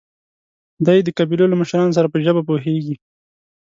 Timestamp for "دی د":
0.85-1.09